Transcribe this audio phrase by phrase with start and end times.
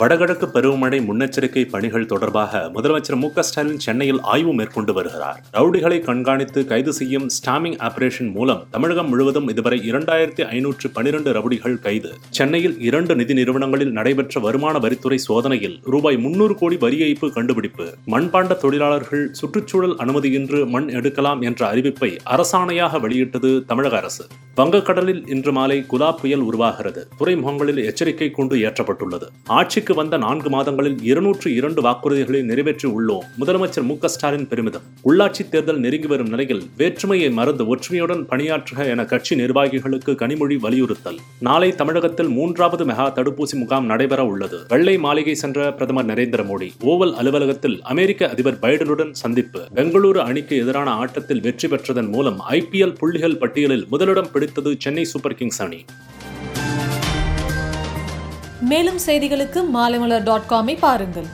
[0.00, 5.40] வடகிழக்கு பருவமழை முன்னெச்சரிக்கை பணிகள் தொடர்பாக முதலமைச்சர் மு க ஸ்டாலின் சென்னையில் ஆய்வு மேற்கொண்டு வருகிறார்.
[5.52, 12.12] ரவுடிகளை கண்காணித்து கைது செய்யும் ஸ்டாமிங் ஆபரேஷன் மூலம் தமிழகம் முழுவதும் இதுவரை இரண்டாயிரத்தி ஐநூற்று பனிரெண்டு ரவுடிகள் கைது.
[12.30, 17.88] சென்னையில் இரண்டு நிதி நிறுவனங்களில் நடைபெற்ற வருமான வரித்துறை சோதனையில் ரூபாய் முன்னூறு கோடி வரி ஏய்ப்பு கண்டுபிடிப்பு.
[18.06, 24.26] மண்பாண்ட தொழிலாளர்கள் சுற்றுச்சூழல் அனுமதியின்றி மண் எடுக்கலாம் என்ற அறிவிப்பை அரசாணையாக வெளியிட்டது தமிழக அரசு.
[24.60, 27.08] வங்கக்கடலில் இன்று மாலை குலா புயல் உருவாகிறது.
[27.18, 29.26] துறைமுகங்களில் எச்சரிக்கை கூண்டு ஏற்றப்பட்டுள்ளது.
[29.44, 34.82] ஆட்சிக்கு வந்த நான்கு மாதங்களில் இருநூற்று இரண்டு வாக்குறுதிகளை நிறைவேற்றி உள்ளோம் முதலமைச்சர் மு ஸ்டாலின் பெருமிதம்.
[35.04, 41.18] உள்ளாட்சி தேர்தல் நெருங்கி வரும் நிலையில் வேற்றுமையை மறந்து ஒற்றுமையுடன் பணியாற்றுக என கட்சி நிர்வாகிகளுக்கு கனிமொழி வலியுறுத்தல்.
[41.40, 44.60] நாளை தமிழகத்தில் மூன்றாவது மெகா தடுப்பூசி முகாம் நடைபெற உள்ளது.
[44.68, 49.62] வெள்ளை மாளிகை சென்ற பிரதமர் நரேந்திர மோடி ஓவல் அலுவலகத்தில் அமெரிக்க அதிபர் பைடனுடன் சந்திப்பு.
[49.74, 55.34] பெங்களூரு அணிக்கு எதிரான ஆட்டத்தில் வெற்றி பெற்றதன் மூலம் ஐபிஎல் புள்ளிகள் பட்டியலில் முதலிடம் பிடித்து எதிர்த்தது சென்னை சூப்பர்
[55.40, 55.80] கிங்ஸ் அணி.
[58.70, 61.28] மேலும் செய்திகளுக்கு மாலைமலர் டாட் காமை பாருங்கள்.